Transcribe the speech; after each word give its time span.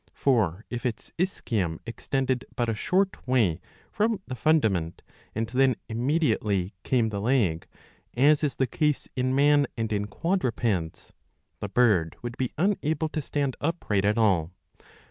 For 0.15 0.65
if 0.71 0.83
its 0.83 1.11
ischium 1.19 1.77
extended 1.85 2.43
but 2.55 2.67
a 2.67 2.73
short 2.73 3.27
way 3.27 3.61
from 3.91 4.19
the 4.25 4.33
fundament, 4.33 5.03
and 5.35 5.45
then 5.45 5.75
immediately 5.89 6.73
came 6.81 7.09
the 7.09 7.21
leg, 7.21 7.67
as 8.17 8.43
is 8.43 8.55
the 8.55 8.65
case 8.65 9.07
in 9.15 9.35
man 9.35 9.67
and 9.77 9.93
in 9.93 10.07
quadrupeds, 10.07 11.13
the 11.59 11.69
bird 11.69 12.15
would 12.23 12.35
be 12.35 12.51
unable 12.57 13.09
to 13.09 13.21
stand 13.21 13.55
upright 13.61 14.03
at 14.03 14.17
all. 14.17 14.49